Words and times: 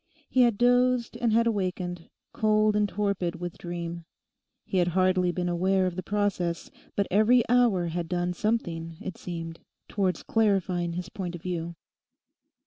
He 0.27 0.41
had 0.41 0.57
dozed 0.57 1.15
and 1.17 1.31
had 1.31 1.45
awakened, 1.45 2.09
cold 2.33 2.75
and 2.75 2.89
torpid 2.89 3.35
with 3.35 3.59
dream. 3.59 4.05
He 4.65 4.77
had 4.79 4.87
hardly 4.97 5.31
been 5.31 5.47
aware 5.47 5.85
of 5.85 5.95
the 5.95 6.01
process, 6.01 6.71
but 6.95 7.05
every 7.11 7.47
hour 7.47 7.85
had 7.85 8.07
done 8.09 8.33
something, 8.33 8.97
it 8.99 9.15
seemed, 9.19 9.59
towards 9.87 10.23
clarifying 10.23 10.93
his 10.93 11.09
point 11.09 11.35
of 11.35 11.43
view. 11.43 11.75